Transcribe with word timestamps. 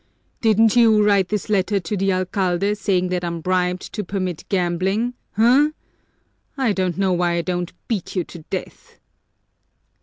"Didn't 0.41 0.75
you 0.75 1.05
write 1.05 1.29
this 1.29 1.47
letter 1.47 1.79
to 1.79 1.95
the 1.95 2.11
alcalde 2.11 2.73
saying 2.73 3.09
that 3.09 3.23
I'm 3.23 3.39
bribed 3.39 3.93
to 3.93 4.03
permit 4.03 4.45
gambling, 4.49 5.13
huh? 5.33 5.73
I 6.57 6.73
don't 6.73 6.97
know 6.97 7.13
why 7.13 7.33
I 7.33 7.43
don't 7.43 7.71
beat 7.87 8.15
you 8.15 8.23
to 8.23 8.39
death." 8.49 8.97